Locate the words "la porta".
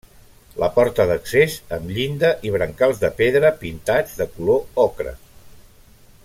0.61-1.03